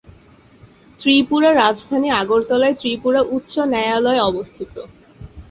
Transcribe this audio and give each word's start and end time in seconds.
ত্রিপুরা 0.99 1.49
রাজধানী 1.53 2.09
আগরতলায় 2.21 2.75
ত্রিপুরা 2.75 3.21
উচ্চ 3.29 3.53
ন্যায়ালয় 3.71 4.21
অবস্থিত। 4.21 4.73